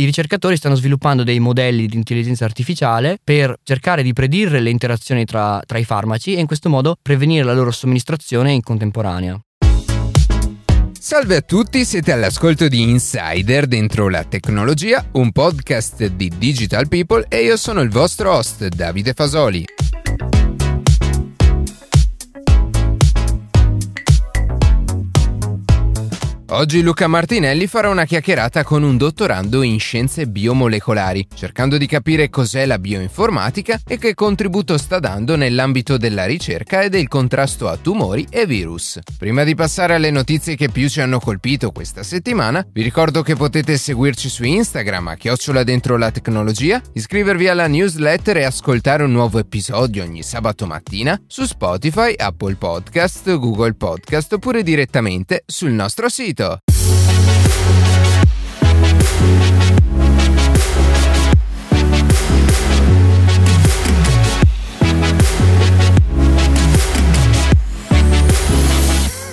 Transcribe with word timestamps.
i 0.00 0.04
ricercatori 0.06 0.56
stanno 0.56 0.76
sviluppando 0.76 1.24
dei 1.24 1.38
modelli 1.40 1.86
di 1.86 1.96
intelligenza 1.96 2.46
artificiale 2.46 3.18
per 3.22 3.54
cercare 3.62 4.02
di 4.02 4.14
predire 4.14 4.60
le 4.60 4.70
interazioni 4.70 5.26
tra, 5.26 5.62
tra 5.66 5.76
i 5.76 5.84
farmaci 5.84 6.34
e 6.34 6.40
in 6.40 6.46
questo 6.46 6.70
modo 6.70 6.96
prevenire 7.00 7.44
la 7.44 7.52
loro 7.52 7.70
somministrazione 7.70 8.52
in 8.52 8.62
contemporanea. 8.62 9.38
Salve 10.98 11.36
a 11.36 11.40
tutti, 11.40 11.84
siete 11.84 12.12
all'ascolto 12.12 12.68
di 12.68 12.82
Insider 12.82 13.66
dentro 13.66 14.08
la 14.08 14.24
tecnologia, 14.24 15.04
un 15.12 15.32
podcast 15.32 16.06
di 16.06 16.30
Digital 16.36 16.88
People 16.88 17.24
e 17.28 17.42
io 17.42 17.56
sono 17.56 17.80
il 17.80 17.90
vostro 17.90 18.32
host 18.34 18.68
Davide 18.68 19.12
Fasoli. 19.12 19.64
Oggi 26.52 26.82
Luca 26.82 27.06
Martinelli 27.06 27.68
farà 27.68 27.90
una 27.90 28.04
chiacchierata 28.04 28.64
con 28.64 28.82
un 28.82 28.96
dottorando 28.96 29.62
in 29.62 29.78
scienze 29.78 30.26
biomolecolari, 30.26 31.28
cercando 31.32 31.78
di 31.78 31.86
capire 31.86 32.28
cos'è 32.28 32.66
la 32.66 32.80
bioinformatica 32.80 33.78
e 33.86 33.98
che 33.98 34.14
contributo 34.14 34.76
sta 34.76 34.98
dando 34.98 35.36
nell'ambito 35.36 35.96
della 35.96 36.24
ricerca 36.24 36.80
e 36.80 36.88
del 36.88 37.06
contrasto 37.06 37.68
a 37.68 37.76
tumori 37.76 38.26
e 38.28 38.46
virus. 38.46 38.98
Prima 39.16 39.44
di 39.44 39.54
passare 39.54 39.94
alle 39.94 40.10
notizie 40.10 40.56
che 40.56 40.70
più 40.70 40.88
ci 40.88 41.00
hanno 41.00 41.20
colpito 41.20 41.70
questa 41.70 42.02
settimana, 42.02 42.66
vi 42.72 42.82
ricordo 42.82 43.22
che 43.22 43.36
potete 43.36 43.76
seguirci 43.76 44.28
su 44.28 44.42
Instagram 44.42 45.06
a 45.06 45.14
chiocciola 45.14 45.62
dentro 45.62 45.96
la 45.96 46.10
tecnologia, 46.10 46.82
iscrivervi 46.94 47.46
alla 47.46 47.68
newsletter 47.68 48.38
e 48.38 48.44
ascoltare 48.44 49.04
un 49.04 49.12
nuovo 49.12 49.38
episodio 49.38 50.02
ogni 50.02 50.24
sabato 50.24 50.66
mattina 50.66 51.16
su 51.28 51.44
Spotify, 51.44 52.12
Apple 52.16 52.56
Podcast, 52.56 53.38
Google 53.38 53.74
Podcast 53.74 54.32
oppure 54.32 54.64
direttamente 54.64 55.44
sul 55.46 55.70
nostro 55.70 56.08
sito 56.08 56.38
later. 56.40 56.79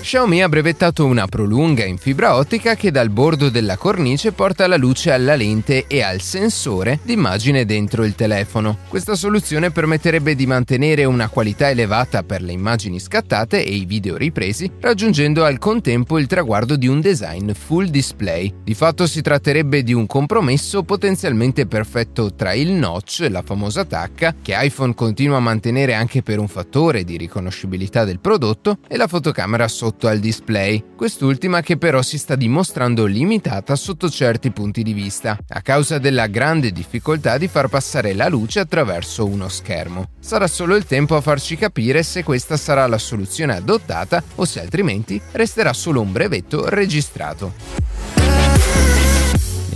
Xiaomi 0.08 0.42
ha 0.42 0.48
brevettato 0.48 1.06
una 1.06 1.28
prolunga 1.28 1.84
in 1.84 1.98
fibra 1.98 2.38
ottica 2.38 2.76
che 2.76 2.92
dal 2.92 3.10
bordo 3.10 3.50
della 3.50 3.76
cornice 3.76 4.32
porta 4.32 4.66
la 4.66 4.78
luce 4.78 5.12
alla 5.12 5.36
lente 5.36 5.84
e 5.86 6.02
al 6.02 6.22
sensore 6.22 7.00
d'immagine 7.04 7.66
dentro 7.66 8.06
il 8.06 8.16
telefono. 8.16 8.78
Questa 8.88 9.16
soluzione 9.16 9.70
permetterebbe 9.70 10.34
di 10.34 10.46
mantenere 10.46 11.04
una 11.04 11.28
qualità 11.28 11.70
elevata 11.70 12.24
per 12.24 12.42
le 12.42 12.54
immagini 12.54 13.02
scattate 13.02 13.62
e 13.62 13.74
i 13.76 13.84
video 13.84 14.16
ripresi, 14.16 14.72
raggiungendo 14.80 15.44
al 15.44 15.60
contempo 15.60 16.18
il 16.20 16.28
traguardo 16.28 16.78
di 16.78 16.88
un 16.88 17.02
design 17.02 17.52
full 17.52 17.88
display. 17.88 18.54
Di 18.64 18.76
fatto 18.76 19.08
si 19.08 19.22
tratterebbe 19.22 19.84
di 19.84 19.92
un 19.92 20.06
compromesso 20.06 20.84
potenzialmente 20.84 21.66
perfetto 21.68 22.34
tra 22.34 22.54
il 22.54 22.72
notch, 22.72 23.28
la 23.30 23.42
famosa 23.42 23.84
tacca, 23.84 24.36
che 24.42 24.56
iPhone 24.56 24.94
continua 24.94 25.36
a 25.36 25.42
mantenere 25.42 25.96
anche 25.96 26.24
per 26.24 26.40
un 26.40 26.48
fattore 26.48 27.04
di 27.04 27.18
riconoscibilità 27.18 28.06
del 28.06 28.22
prodotto, 28.22 28.78
e 28.88 28.96
la 28.96 29.08
fotocamera 29.08 29.68
sotto 29.68 29.96
sotto 29.98 30.08
al 30.10 30.20
display, 30.20 30.84
quest'ultima 30.96 31.62
che 31.62 31.78
però 31.78 32.04
si 32.04 32.20
sta 32.20 32.36
dimostrando 32.36 33.06
limitata 33.06 33.76
sotto 33.76 34.12
certi 34.12 34.52
punti 34.52 34.84
di 34.84 34.94
vista, 34.94 35.36
a 35.48 35.62
causa 35.62 35.98
della 35.98 36.28
grande 36.28 36.72
difficoltà 36.72 37.40
di 37.40 37.48
far 37.48 37.68
passare 37.68 38.14
la 38.14 38.28
luce 38.28 38.60
attraverso 38.60 39.26
uno 39.26 39.50
schermo. 39.50 40.12
Sarà 40.20 40.46
solo 40.46 40.76
il 40.76 40.86
tempo 40.86 41.16
a 41.16 41.22
farci 41.22 41.56
capire 41.56 42.04
se 42.04 42.24
questa 42.24 42.58
sarà 42.58 42.86
la 42.86 43.00
soluzione 43.00 43.56
adottata 43.56 44.24
o 44.36 44.46
se 44.46 44.62
altrimenti 44.62 45.20
resterà 45.32 45.74
solo 45.74 46.02
un 46.02 46.12
brevetto 46.12 46.70
registrato. 46.70 47.87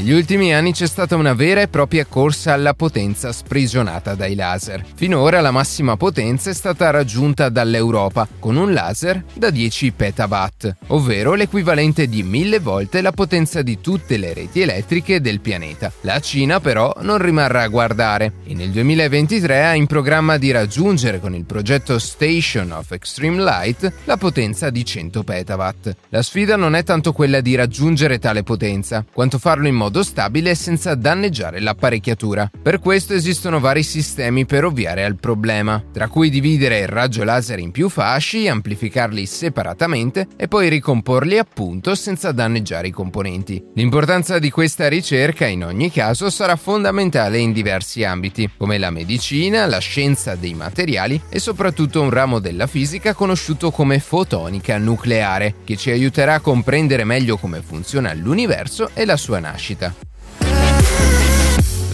Negli 0.02 0.14
ultimi 0.14 0.52
anni 0.52 0.74
c'è 0.74 0.88
stata 0.88 1.16
una 1.16 1.36
vera 1.36 1.62
e 1.62 1.68
propria 1.68 2.06
corsa 2.06 2.54
alla 2.54 2.74
potenza 2.74 3.32
sprigionata 3.32 4.16
dai 4.16 4.34
laser. 4.34 4.84
Finora 4.96 5.42
la 5.42 5.52
massima 5.52 5.96
potenza 5.96 6.50
è 6.50 6.56
stata 6.56 6.90
raggiunta 6.90 7.50
dall'Europa 7.50 8.28
con 8.40 8.56
un 8.56 8.74
laser 8.74 9.24
da 9.36 9.52
10 9.52 9.92
petawatt, 9.92 10.76
ovvero 10.88 11.36
l'equivalente 11.36 12.08
di 12.08 12.24
mille 12.24 12.58
volte 12.58 13.02
la 13.02 13.12
potenza 13.12 13.62
di 13.62 13.80
tutte 13.80 14.18
le 14.18 14.34
reti 14.34 14.62
elettriche 14.62 15.22
del 15.22 15.40
pianeta. 15.40 15.92
La 16.02 16.20
Cina 16.20 16.60
però 16.60 16.92
non 17.02 17.20
rimarrà 17.20 17.62
a 17.62 17.68
guardare 17.68 18.34
e 18.46 18.56
nel 18.56 18.72
2023 18.72 19.66
ha 19.66 19.76
in 19.76 19.86
programma 19.86 20.38
di 20.38 20.50
raggiungere 20.50 21.20
con 21.20 21.36
il 21.36 21.46
progetto 21.46 22.00
Station 22.00 22.72
of 22.72 22.92
Extreme 22.92 23.44
Light 23.44 23.94
la 24.06 24.18
potenza 24.18 24.72
di 24.72 24.84
100 24.84 25.22
petawatt. 25.22 25.96
La 26.10 26.24
sfida 26.24 26.56
non 26.56 26.74
è 26.74 26.82
tanto 26.84 27.14
quella 27.14 27.40
di 27.40 27.54
raggiungere 27.54 28.18
tale 28.18 28.42
potenza, 28.42 29.06
quanto 29.14 29.38
farlo 29.38 29.68
in 29.68 29.76
modo 29.76 29.90
modo 29.92 30.04
stabile 30.04 30.56
senza 30.56 30.96
danneggiare 30.96 31.60
l'apparecchiatura. 31.60 32.50
Per 32.62 32.80
questo 32.80 33.14
esistono 33.14 33.60
vari 33.60 33.84
sistemi 33.84 34.46
per 34.46 34.64
ovviare 34.64 35.04
al 35.04 35.18
problema, 35.18 35.84
tra 35.92 36.08
cui 36.08 36.30
dividere 36.30 36.80
il 36.80 36.88
raggio 36.88 37.26
laser 37.26 37.60
in 37.60 37.72
più 37.72 37.90
fasci, 37.90 38.48
amplificarli 38.48 39.26
separatamente 39.26 40.28
e 40.38 40.48
poi 40.48 40.70
ricomporli 40.70 41.38
appunto 41.38 41.94
senza 41.96 42.32
danneggiare 42.32 42.88
i 42.88 42.92
componenti. 42.92 43.62
L'importanza 43.76 44.40
di 44.40 44.50
questa 44.50 44.88
ricerca 44.88 45.46
in 45.46 45.66
ogni 45.66 45.92
caso 45.92 46.30
sarà 46.30 46.56
fondamentale 46.56 47.40
in 47.40 47.52
diversi 47.52 48.06
ambiti, 48.06 48.50
come 48.56 48.78
la 48.78 48.92
medicina, 48.92 49.66
la 49.66 49.80
scienza 49.80 50.36
dei 50.36 50.54
materiali 50.54 51.22
e 51.28 51.40
soprattutto 51.40 52.02
un 52.02 52.12
ramo 52.12 52.40
della 52.40 52.68
fisica 52.68 53.14
conosciuto 53.14 53.72
come 53.72 54.00
fotonica 54.00 54.78
nucleare, 54.78 55.56
che 55.66 55.76
ci 55.76 55.92
aiuterà 55.92 56.36
a 56.36 56.40
comprendere 56.40 57.04
meglio 57.04 57.36
come 57.36 57.62
funziona 57.62 58.14
l'universo 58.14 58.92
e 58.94 59.04
la 59.04 59.18
sua 59.18 59.40
nascita. 59.40 59.80
aitäh! 59.82 61.21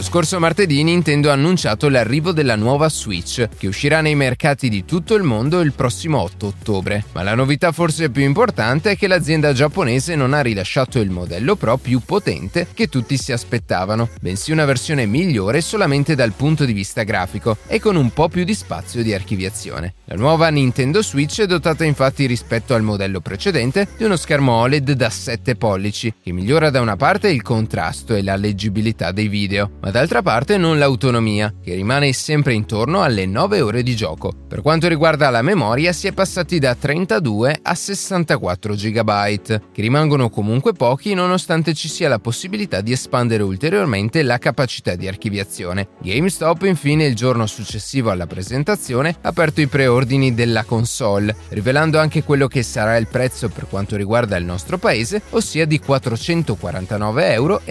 Scorso 0.07 0.39
martedì 0.39 0.83
Nintendo 0.83 1.29
ha 1.29 1.33
annunciato 1.33 1.89
l'arrivo 1.89 2.31
della 2.31 2.55
nuova 2.55 2.87
Switch, 2.87 3.45
che 3.57 3.67
uscirà 3.67 3.99
nei 3.99 4.15
mercati 4.15 4.69
di 4.69 4.85
tutto 4.85 5.15
il 5.15 5.23
mondo 5.23 5.59
il 5.59 5.73
prossimo 5.73 6.21
8 6.21 6.47
ottobre. 6.47 7.03
Ma 7.11 7.23
la 7.23 7.35
novità 7.35 7.73
forse 7.73 8.09
più 8.09 8.23
importante 8.23 8.91
è 8.91 8.97
che 8.97 9.07
l'azienda 9.07 9.51
giapponese 9.51 10.15
non 10.15 10.33
ha 10.33 10.39
rilasciato 10.39 10.99
il 10.99 11.09
modello 11.09 11.57
Pro 11.57 11.75
più 11.75 11.99
potente 11.99 12.67
che 12.73 12.87
tutti 12.87 13.17
si 13.17 13.33
aspettavano, 13.33 14.07
bensì 14.21 14.53
una 14.53 14.63
versione 14.63 15.05
migliore 15.05 15.59
solamente 15.59 16.15
dal 16.15 16.31
punto 16.31 16.63
di 16.63 16.71
vista 16.71 17.03
grafico 17.03 17.57
e 17.67 17.81
con 17.81 17.97
un 17.97 18.09
po' 18.11 18.29
più 18.29 18.45
di 18.45 18.53
spazio 18.53 19.03
di 19.03 19.13
archiviazione. 19.13 19.95
La 20.05 20.15
nuova 20.15 20.47
Nintendo 20.47 21.03
Switch 21.03 21.41
è 21.41 21.47
dotata 21.47 21.83
infatti 21.83 22.27
rispetto 22.27 22.73
al 22.73 22.81
modello 22.81 23.19
precedente 23.19 23.89
di 23.97 24.05
uno 24.05 24.15
schermo 24.15 24.53
OLED 24.53 24.93
da 24.93 25.09
7 25.09 25.57
pollici, 25.57 26.13
che 26.23 26.31
migliora 26.31 26.69
da 26.69 26.79
una 26.79 26.95
parte 26.95 27.27
il 27.27 27.41
contrasto 27.41 28.15
e 28.15 28.23
la 28.23 28.37
leggibilità 28.37 29.11
dei 29.11 29.27
video, 29.27 29.71
ma 29.81 29.91
d'altra 29.97 30.21
parte 30.21 30.57
non 30.57 30.77
l'autonomia, 30.77 31.51
che 31.59 31.73
rimane 31.73 32.13
sempre 32.13 32.53
intorno 32.53 33.01
alle 33.01 33.25
9 33.25 33.61
ore 33.61 33.81
di 33.81 33.95
gioco. 33.95 34.31
Per 34.47 34.61
quanto 34.61 34.87
riguarda 34.87 35.31
la 35.31 35.41
memoria 35.41 35.91
si 35.91 36.05
è 36.05 36.11
passati 36.11 36.59
da 36.59 36.75
32 36.75 37.59
a 37.63 37.73
64 37.73 38.75
GB, 38.75 39.35
che 39.43 39.81
rimangono 39.81 40.29
comunque 40.29 40.73
pochi 40.73 41.15
nonostante 41.15 41.73
ci 41.73 41.89
sia 41.89 42.09
la 42.09 42.19
possibilità 42.19 42.81
di 42.81 42.91
espandere 42.91 43.41
ulteriormente 43.41 44.21
la 44.21 44.37
capacità 44.37 44.93
di 44.93 45.07
archiviazione. 45.07 45.87
GameStop 45.99 46.61
infine 46.63 47.05
il 47.05 47.15
giorno 47.15 47.47
successivo 47.47 48.11
alla 48.11 48.27
presentazione 48.27 49.17
ha 49.19 49.29
aperto 49.29 49.61
i 49.61 49.67
preordini 49.67 50.35
della 50.35 50.63
console, 50.63 51.35
rivelando 51.49 51.97
anche 51.97 52.21
quello 52.23 52.45
che 52.45 52.61
sarà 52.61 52.97
il 52.97 53.07
prezzo 53.07 53.49
per 53.49 53.67
quanto 53.67 53.95
riguarda 53.95 54.37
il 54.37 54.45
nostro 54.45 54.77
paese, 54.77 55.23
ossia 55.31 55.65
di 55.65 55.81
449,99 55.83 57.31
euro, 57.31 57.61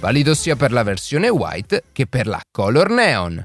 valido 0.00 0.34
sia 0.34 0.54
per 0.54 0.64
la 0.72 0.82
versione 0.82 1.28
white 1.28 1.84
che 1.92 2.06
per 2.06 2.26
la 2.26 2.40
color 2.50 2.90
neon. 2.90 3.42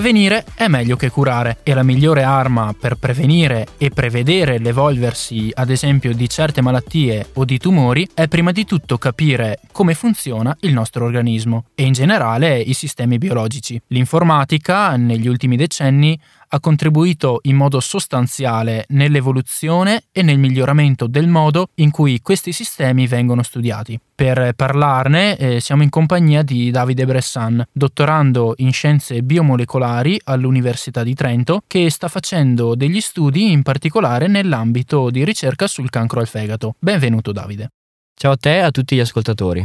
Prevenire 0.00 0.46
è 0.54 0.66
meglio 0.66 0.96
che 0.96 1.10
curare 1.10 1.58
e 1.62 1.74
la 1.74 1.82
migliore 1.82 2.22
arma 2.22 2.72
per 2.72 2.94
prevenire 2.94 3.66
e 3.76 3.90
prevedere 3.90 4.58
l'evolversi, 4.58 5.50
ad 5.52 5.68
esempio, 5.68 6.14
di 6.14 6.26
certe 6.26 6.62
malattie 6.62 7.28
o 7.34 7.44
di 7.44 7.58
tumori 7.58 8.08
è 8.14 8.26
prima 8.26 8.50
di 8.50 8.64
tutto 8.64 8.96
capire 8.96 9.60
come 9.72 9.92
funziona 9.92 10.56
il 10.60 10.72
nostro 10.72 11.04
organismo 11.04 11.66
e 11.74 11.82
in 11.82 11.92
generale 11.92 12.58
i 12.58 12.72
sistemi 12.72 13.18
biologici. 13.18 13.78
L'informatica 13.88 14.96
negli 14.96 15.28
ultimi 15.28 15.56
decenni 15.56 16.18
ha 16.52 16.60
contribuito 16.60 17.40
in 17.42 17.56
modo 17.56 17.80
sostanziale 17.80 18.84
nell'evoluzione 18.88 20.04
e 20.10 20.22
nel 20.22 20.38
miglioramento 20.38 21.06
del 21.06 21.28
modo 21.28 21.68
in 21.76 21.90
cui 21.90 22.20
questi 22.20 22.52
sistemi 22.52 23.06
vengono 23.06 23.42
studiati. 23.42 23.98
Per 24.14 24.52
parlarne 24.54 25.36
eh, 25.36 25.60
siamo 25.60 25.82
in 25.82 25.90
compagnia 25.90 26.42
di 26.42 26.70
Davide 26.70 27.06
Bressan, 27.06 27.64
dottorando 27.72 28.54
in 28.58 28.72
scienze 28.72 29.22
biomolecolari 29.22 30.20
all'Università 30.24 31.02
di 31.02 31.14
Trento, 31.14 31.62
che 31.66 31.88
sta 31.90 32.08
facendo 32.08 32.74
degli 32.74 33.00
studi 33.00 33.52
in 33.52 33.62
particolare 33.62 34.26
nell'ambito 34.26 35.10
di 35.10 35.24
ricerca 35.24 35.66
sul 35.66 35.90
cancro 35.90 36.20
al 36.20 36.28
fegato. 36.28 36.74
Benvenuto 36.78 37.32
Davide. 37.32 37.70
Ciao 38.14 38.32
a 38.32 38.36
te 38.36 38.56
e 38.56 38.60
a 38.60 38.70
tutti 38.70 38.96
gli 38.96 39.00
ascoltatori. 39.00 39.64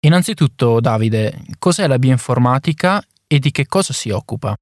Innanzitutto, 0.00 0.78
Davide, 0.78 1.42
cos'è 1.58 1.86
la 1.86 1.98
bioinformatica 1.98 3.02
e 3.26 3.38
di 3.40 3.50
che 3.50 3.66
cosa 3.66 3.92
si 3.92 4.10
occupa? 4.10 4.54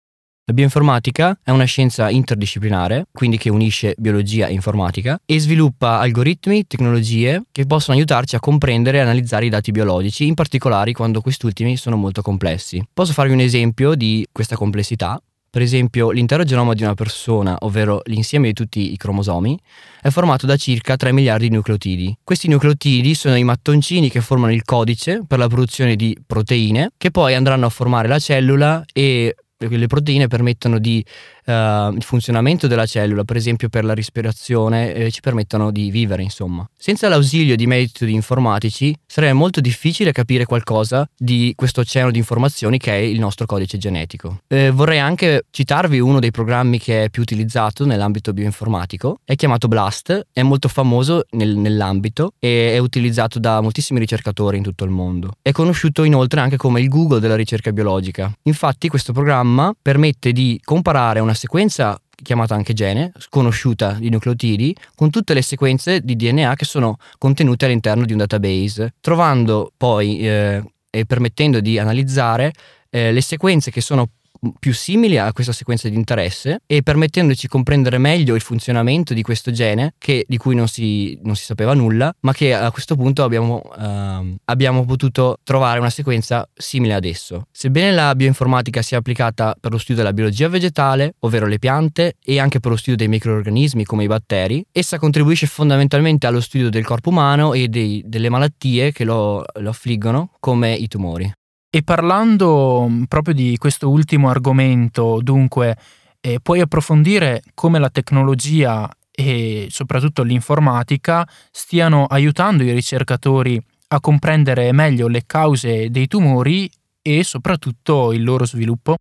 La 0.46 0.52
bioinformatica 0.52 1.38
è 1.42 1.50
una 1.50 1.64
scienza 1.64 2.10
interdisciplinare, 2.10 3.06
quindi 3.10 3.38
che 3.38 3.48
unisce 3.48 3.94
biologia 3.96 4.46
e 4.46 4.52
informatica, 4.52 5.18
e 5.24 5.38
sviluppa 5.38 6.00
algoritmi, 6.00 6.66
tecnologie 6.66 7.44
che 7.50 7.64
possono 7.64 7.96
aiutarci 7.96 8.36
a 8.36 8.40
comprendere 8.40 8.98
e 8.98 9.00
analizzare 9.00 9.46
i 9.46 9.48
dati 9.48 9.70
biologici, 9.70 10.26
in 10.26 10.34
particolare 10.34 10.92
quando 10.92 11.22
quest'ultimi 11.22 11.78
sono 11.78 11.96
molto 11.96 12.20
complessi. 12.20 12.86
Posso 12.92 13.14
farvi 13.14 13.32
un 13.32 13.40
esempio 13.40 13.94
di 13.94 14.26
questa 14.30 14.54
complessità? 14.54 15.18
Per 15.48 15.62
esempio, 15.62 16.10
l'intero 16.10 16.44
genoma 16.44 16.74
di 16.74 16.82
una 16.82 16.94
persona, 16.94 17.56
ovvero 17.60 18.02
l'insieme 18.04 18.48
di 18.48 18.52
tutti 18.52 18.92
i 18.92 18.98
cromosomi, 18.98 19.58
è 20.02 20.10
formato 20.10 20.44
da 20.44 20.56
circa 20.56 20.96
3 20.96 21.12
miliardi 21.12 21.48
di 21.48 21.54
nucleotidi. 21.54 22.18
Questi 22.22 22.48
nucleotidi 22.48 23.14
sono 23.14 23.36
i 23.36 23.44
mattoncini 23.44 24.10
che 24.10 24.20
formano 24.20 24.52
il 24.52 24.64
codice 24.64 25.22
per 25.26 25.38
la 25.38 25.46
produzione 25.46 25.96
di 25.96 26.14
proteine, 26.26 26.90
che 26.98 27.10
poi 27.10 27.34
andranno 27.34 27.64
a 27.64 27.70
formare 27.70 28.08
la 28.08 28.18
cellula 28.18 28.84
e 28.92 29.36
le 29.68 29.86
proteine 29.86 30.26
permettono 30.28 30.78
di 30.78 31.04
uh, 31.44 31.92
il 31.94 32.02
funzionamento 32.02 32.66
della 32.66 32.86
cellula, 32.86 33.24
per 33.24 33.36
esempio 33.36 33.68
per 33.68 33.84
la 33.84 33.94
respirazione, 33.94 34.94
eh, 34.94 35.10
ci 35.10 35.20
permettono 35.20 35.70
di 35.70 35.90
vivere, 35.90 36.22
insomma. 36.22 36.68
Senza 36.76 37.08
l'ausilio 37.08 37.56
di 37.56 37.66
metodi 37.66 38.12
informatici 38.12 38.94
sarebbe 39.06 39.32
molto 39.32 39.60
difficile 39.60 40.12
capire 40.12 40.44
qualcosa 40.44 41.08
di 41.16 41.52
questo 41.56 41.80
oceano 41.80 42.10
di 42.10 42.18
informazioni 42.18 42.78
che 42.78 42.92
è 42.92 42.96
il 42.96 43.18
nostro 43.18 43.46
codice 43.46 43.78
genetico. 43.78 44.40
Eh, 44.48 44.70
vorrei 44.70 44.98
anche 44.98 45.44
citarvi 45.50 46.00
uno 46.00 46.20
dei 46.20 46.30
programmi 46.30 46.78
che 46.78 47.04
è 47.04 47.10
più 47.10 47.22
utilizzato 47.22 47.84
nell'ambito 47.84 48.32
bioinformatico, 48.32 49.20
è 49.24 49.34
chiamato 49.34 49.68
Blast, 49.68 50.28
è 50.32 50.42
molto 50.42 50.68
famoso 50.68 51.24
nel, 51.32 51.56
nell'ambito 51.56 52.34
e 52.38 52.74
è 52.74 52.78
utilizzato 52.78 53.38
da 53.38 53.60
moltissimi 53.60 53.98
ricercatori 53.98 54.56
in 54.56 54.62
tutto 54.62 54.84
il 54.84 54.90
mondo. 54.90 55.32
È 55.42 55.52
conosciuto 55.52 56.04
inoltre 56.04 56.40
anche 56.40 56.56
come 56.56 56.80
il 56.80 56.88
Google 56.88 57.20
della 57.20 57.36
ricerca 57.36 57.72
biologica. 57.72 58.32
Infatti 58.42 58.88
questo 58.88 59.12
programma 59.12 59.72
permette 59.80 60.32
di 60.32 60.60
comparare 60.62 61.20
una 61.20 61.33
una 61.34 61.42
sequenza 61.42 62.00
chiamata 62.22 62.54
anche 62.54 62.72
gene, 62.72 63.12
sconosciuta 63.18 63.96
di 63.98 64.08
nucleotidi, 64.08 64.74
con 64.94 65.10
tutte 65.10 65.34
le 65.34 65.42
sequenze 65.42 66.00
di 66.00 66.14
DNA 66.14 66.54
che 66.54 66.64
sono 66.64 66.96
contenute 67.18 67.64
all'interno 67.64 68.04
di 68.04 68.12
un 68.12 68.18
database, 68.18 68.94
trovando 69.00 69.72
poi 69.76 70.20
eh, 70.20 70.62
e 70.88 71.04
permettendo 71.04 71.58
di 71.58 71.76
analizzare 71.76 72.52
eh, 72.88 73.10
le 73.10 73.20
sequenze 73.20 73.72
che 73.72 73.80
sono 73.80 74.10
più 74.58 74.72
simili 74.72 75.18
a 75.18 75.32
questa 75.32 75.52
sequenza 75.52 75.88
di 75.88 75.96
interesse 75.96 76.60
e 76.66 76.82
permettendoci 76.82 77.48
comprendere 77.48 77.98
meglio 77.98 78.34
il 78.34 78.40
funzionamento 78.40 79.14
di 79.14 79.22
questo 79.22 79.50
gene 79.50 79.94
che, 79.98 80.24
di 80.26 80.36
cui 80.36 80.54
non 80.54 80.68
si, 80.68 81.18
non 81.22 81.36
si, 81.36 81.44
sapeva 81.44 81.74
nulla, 81.74 82.14
ma 82.20 82.32
che 82.32 82.54
a 82.54 82.70
questo 82.70 82.96
punto 82.96 83.22
abbiamo, 83.22 83.62
uh, 83.64 84.36
abbiamo 84.44 84.84
potuto 84.84 85.38
trovare 85.42 85.78
una 85.78 85.90
sequenza 85.90 86.48
simile 86.54 86.94
ad 86.94 87.04
esso. 87.04 87.46
Sebbene 87.50 87.92
la 87.92 88.14
bioinformatica 88.14 88.82
sia 88.82 88.98
applicata 88.98 89.54
per 89.58 89.72
lo 89.72 89.78
studio 89.78 90.02
della 90.02 90.14
biologia 90.14 90.48
vegetale, 90.48 91.14
ovvero 91.20 91.46
le 91.46 91.58
piante, 91.58 92.16
e 92.22 92.38
anche 92.38 92.60
per 92.60 92.70
lo 92.70 92.76
studio 92.76 92.96
dei 92.96 93.08
microorganismi 93.08 93.84
come 93.84 94.04
i 94.04 94.08
batteri, 94.08 94.64
essa 94.72 94.98
contribuisce 94.98 95.46
fondamentalmente 95.46 96.26
allo 96.26 96.40
studio 96.40 96.70
del 96.70 96.84
corpo 96.84 97.10
umano 97.10 97.52
e 97.52 97.68
dei, 97.68 98.02
delle 98.06 98.28
malattie 98.28 98.92
che 98.92 99.04
lo, 99.04 99.44
lo 99.60 99.68
affliggono, 99.68 100.30
come 100.40 100.74
i 100.74 100.88
tumori. 100.88 101.32
E 101.74 101.82
parlando 101.82 102.86
mm, 102.88 103.02
proprio 103.08 103.34
di 103.34 103.56
questo 103.58 103.90
ultimo 103.90 104.28
argomento, 104.28 105.18
dunque, 105.20 105.76
eh, 106.20 106.38
puoi 106.40 106.60
approfondire 106.60 107.42
come 107.52 107.80
la 107.80 107.90
tecnologia 107.90 108.88
e 109.10 109.66
soprattutto 109.70 110.22
l'informatica 110.22 111.28
stiano 111.50 112.04
aiutando 112.06 112.62
i 112.62 112.70
ricercatori 112.70 113.60
a 113.88 113.98
comprendere 113.98 114.70
meglio 114.70 115.08
le 115.08 115.24
cause 115.26 115.90
dei 115.90 116.06
tumori 116.06 116.70
e 117.02 117.24
soprattutto 117.24 118.12
il 118.12 118.22
loro 118.22 118.46
sviluppo? 118.46 118.94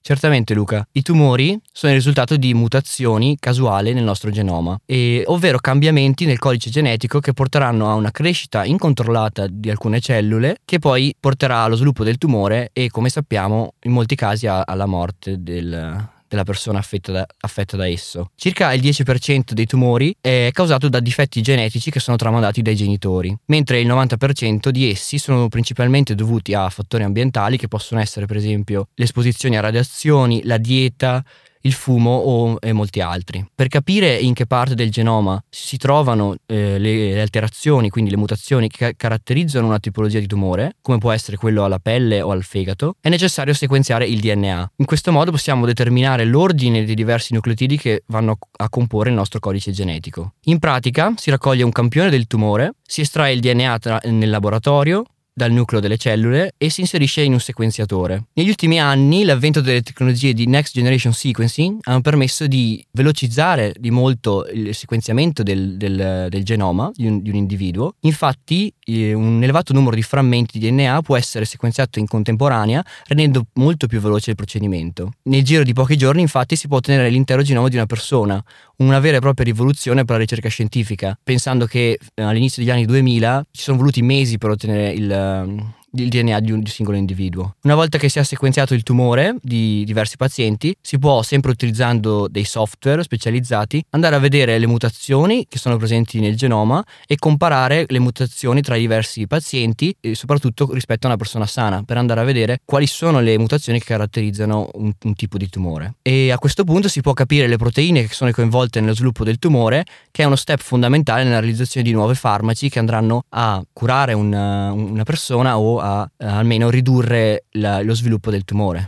Certamente 0.00 0.54
Luca, 0.54 0.86
i 0.92 1.02
tumori 1.02 1.58
sono 1.70 1.92
il 1.92 1.98
risultato 1.98 2.36
di 2.36 2.54
mutazioni 2.54 3.36
casuali 3.38 3.92
nel 3.92 4.04
nostro 4.04 4.30
genoma, 4.30 4.78
e, 4.86 5.22
ovvero 5.26 5.58
cambiamenti 5.58 6.24
nel 6.24 6.38
codice 6.38 6.70
genetico 6.70 7.20
che 7.20 7.34
porteranno 7.34 7.90
a 7.90 7.94
una 7.94 8.10
crescita 8.10 8.64
incontrollata 8.64 9.46
di 9.48 9.70
alcune 9.70 10.00
cellule 10.00 10.58
che 10.64 10.78
poi 10.78 11.14
porterà 11.18 11.58
allo 11.58 11.76
sviluppo 11.76 12.04
del 12.04 12.18
tumore 12.18 12.70
e 12.72 12.88
come 12.88 13.10
sappiamo 13.10 13.74
in 13.82 13.92
molti 13.92 14.14
casi 14.14 14.46
alla 14.46 14.86
morte 14.86 15.42
del, 15.42 16.08
della 16.28 16.44
persona 16.44 16.78
affetta 16.78 17.12
da, 17.12 17.26
affetta 17.40 17.76
da, 17.76 17.86
esso. 17.88 18.30
Circa 18.36 18.72
il 18.72 18.82
10% 18.82 19.52
dei 19.52 19.66
tumori 19.66 20.14
è 20.20 20.50
causato 20.52 20.88
da 20.88 21.00
difetti 21.00 21.40
genetici 21.40 21.90
che 21.90 22.00
sono 22.00 22.16
tramandati 22.16 22.62
dai 22.62 22.76
genitori, 22.76 23.36
mentre 23.46 23.80
il 23.80 23.88
90% 23.88 24.68
di 24.68 24.90
essi 24.90 25.18
sono 25.18 25.48
principalmente 25.48 26.14
dovuti 26.14 26.54
a 26.54 26.68
fattori 26.68 27.02
ambientali 27.02 27.56
che 27.56 27.68
possono 27.68 28.00
essere 28.00 28.26
per 28.26 28.36
esempio 28.36 28.88
l'esposizione 28.94 29.56
a 29.56 29.60
radiazioni, 29.60 30.42
la 30.44 30.58
dieta, 30.58 31.24
il 31.68 31.74
fumo 31.74 32.16
o, 32.16 32.56
e 32.60 32.72
molti 32.72 33.00
altri. 33.00 33.46
Per 33.54 33.68
capire 33.68 34.16
in 34.16 34.34
che 34.34 34.46
parte 34.46 34.74
del 34.74 34.90
genoma 34.90 35.40
si 35.48 35.76
trovano 35.76 36.34
eh, 36.46 36.78
le, 36.78 37.12
le, 37.12 37.20
alterazioni, 37.20 37.90
quindi 37.90 38.10
le 38.10 38.16
mutazioni 38.16 38.68
che 38.68 38.94
caratterizzano 38.96 39.66
una 39.66 39.78
tipologia 39.78 40.18
di 40.18 40.26
tumore, 40.26 40.76
come 40.80 40.98
può 40.98 41.12
essere 41.12 41.36
quello 41.36 41.64
alla 41.64 41.78
pelle 41.78 42.20
o 42.20 42.30
al 42.30 42.42
fegato, 42.42 42.96
è 43.00 43.08
necessario 43.08 43.54
sequenziare 43.54 44.06
il 44.06 44.20
DNA. 44.20 44.72
In 44.76 44.84
questo 44.86 45.12
modo 45.12 45.30
possiamo 45.30 45.66
determinare 45.66 46.24
l'ordine 46.24 46.84
dei 46.84 46.94
diversi 46.94 47.34
nucleotidi 47.34 47.76
che 47.76 48.02
vanno 48.06 48.38
a 48.56 48.68
comporre 48.68 49.10
il 49.10 49.14
nostro 49.14 49.38
codice 49.38 49.70
genetico. 49.70 50.32
In 50.44 50.58
pratica 50.58 51.12
si 51.16 51.30
raccoglie 51.30 51.62
un 51.62 51.72
campione 51.72 52.10
del 52.10 52.26
tumore, 52.26 52.74
si 52.82 53.02
estrae 53.02 53.32
il 53.32 53.40
DNA 53.40 53.78
tra, 53.78 54.00
nel 54.04 54.30
laboratorio, 54.30 55.04
dal 55.38 55.52
nucleo 55.52 55.80
delle 55.80 55.96
cellule 55.96 56.52
e 56.58 56.68
si 56.68 56.82
inserisce 56.82 57.22
in 57.22 57.32
un 57.32 57.40
sequenziatore. 57.40 58.24
Negli 58.34 58.48
ultimi 58.48 58.80
anni 58.80 59.24
l'avvento 59.24 59.60
delle 59.60 59.82
tecnologie 59.82 60.34
di 60.34 60.46
Next 60.46 60.74
Generation 60.74 61.12
Sequencing 61.14 61.78
hanno 61.84 62.00
permesso 62.00 62.46
di 62.48 62.84
velocizzare 62.90 63.72
di 63.78 63.90
molto 63.90 64.46
il 64.52 64.74
sequenziamento 64.74 65.42
del, 65.42 65.76
del, 65.76 66.26
del 66.28 66.44
genoma 66.44 66.90
di 66.92 67.06
un, 67.06 67.22
di 67.22 67.30
un, 67.30 67.36
individuo. 67.36 67.94
Infatti 68.00 68.74
eh, 68.84 69.12
un 69.14 69.40
elevato 69.42 69.72
numero 69.72 69.94
di 69.94 70.02
frammenti 70.02 70.58
di 70.58 70.68
DNA 70.68 71.02
può 71.02 71.16
essere 71.16 71.44
sequenziato 71.44 72.00
in 72.00 72.08
contemporanea 72.08 72.84
rendendo 73.06 73.46
molto 73.54 73.86
più 73.86 74.00
veloce 74.00 74.30
il 74.30 74.36
procedimento. 74.36 75.12
Nel 75.22 75.44
giro 75.44 75.62
di 75.62 75.72
pochi 75.72 75.96
giorni 75.96 76.20
infatti 76.20 76.56
si 76.56 76.66
può 76.66 76.78
ottenere 76.78 77.08
l'intero 77.10 77.42
genoma 77.42 77.68
di 77.68 77.76
una 77.76 77.86
persona, 77.86 78.42
una 78.78 79.00
vera 79.00 79.16
e 79.16 79.20
propria 79.20 79.44
rivoluzione 79.44 80.04
per 80.04 80.16
la 80.16 80.22
ricerca 80.22 80.48
scientifica, 80.48 81.18
pensando 81.22 81.66
che 81.66 81.98
eh, 82.14 82.22
all'inizio 82.22 82.62
degli 82.62 82.70
anni 82.70 82.84
2000 82.84 83.46
ci 83.50 83.62
sono 83.62 83.76
voluti 83.76 84.02
mesi 84.02 84.38
per 84.38 84.50
ottenere 84.50 84.90
il, 84.92 85.10
um, 85.10 85.74
il 85.92 86.08
DNA 86.08 86.40
di 86.40 86.52
un 86.52 86.64
singolo 86.66 86.96
individuo. 86.96 87.54
Una 87.62 87.74
volta 87.74 87.98
che 87.98 88.08
si 88.08 88.18
è 88.18 88.22
sequenziato 88.22 88.74
il 88.74 88.82
tumore 88.82 89.36
di 89.40 89.84
diversi 89.84 90.16
pazienti, 90.16 90.76
si 90.80 90.98
può, 90.98 91.22
sempre 91.22 91.50
utilizzando 91.50 92.28
dei 92.28 92.44
software 92.44 93.02
specializzati, 93.02 93.84
andare 93.90 94.16
a 94.16 94.18
vedere 94.18 94.58
le 94.58 94.66
mutazioni 94.66 95.46
che 95.48 95.58
sono 95.58 95.76
presenti 95.76 96.20
nel 96.20 96.36
genoma 96.36 96.84
e 97.06 97.16
comparare 97.16 97.84
le 97.88 97.98
mutazioni 97.98 98.60
tra 98.60 98.76
i 98.76 98.80
diversi 98.80 99.26
pazienti 99.26 99.96
soprattutto 100.12 100.72
rispetto 100.72 101.06
a 101.06 101.10
una 101.10 101.18
persona 101.18 101.46
sana, 101.46 101.82
per 101.82 101.96
andare 101.96 102.20
a 102.20 102.24
vedere 102.24 102.60
quali 102.64 102.86
sono 102.86 103.20
le 103.20 103.38
mutazioni 103.38 103.78
che 103.78 103.86
caratterizzano 103.86 104.70
un, 104.74 104.92
un 105.02 105.14
tipo 105.14 105.38
di 105.38 105.48
tumore. 105.48 105.96
E 106.02 106.30
a 106.30 106.38
questo 106.38 106.64
punto 106.64 106.88
si 106.88 107.00
può 107.00 107.12
capire 107.12 107.46
le 107.46 107.56
proteine 107.56 108.06
che 108.06 108.14
sono 108.14 108.30
coinvolte 108.30 108.80
nello 108.80 108.94
sviluppo 108.94 109.24
del 109.24 109.38
tumore, 109.38 109.84
che 110.10 110.22
è 110.22 110.26
uno 110.26 110.36
step 110.36 110.60
fondamentale 110.60 111.24
nella 111.24 111.40
realizzazione 111.40 111.86
di 111.86 111.92
nuovi 111.92 112.14
farmaci 112.14 112.68
che 112.68 112.78
andranno 112.78 113.24
a 113.30 113.62
curare 113.72 114.12
una, 114.12 114.72
una 114.72 115.04
persona 115.04 115.58
o 115.58 115.77
a 115.78 116.08
eh, 116.16 116.26
almeno 116.26 116.70
ridurre 116.70 117.44
la, 117.52 117.82
lo 117.82 117.94
sviluppo 117.94 118.30
del 118.30 118.44
tumore. 118.44 118.86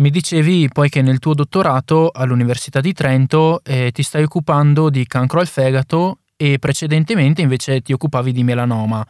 Mi 0.00 0.10
dicevi 0.10 0.68
poi 0.72 0.88
che 0.88 1.02
nel 1.02 1.18
tuo 1.18 1.34
dottorato 1.34 2.10
all'Università 2.12 2.80
di 2.80 2.92
Trento 2.92 3.62
eh, 3.64 3.90
ti 3.90 4.02
stai 4.04 4.22
occupando 4.22 4.90
di 4.90 5.04
cancro 5.06 5.40
al 5.40 5.48
fegato 5.48 6.20
e 6.36 6.58
precedentemente 6.60 7.42
invece 7.42 7.80
ti 7.80 7.92
occupavi 7.92 8.30
di 8.30 8.44
melanoma. 8.44 9.04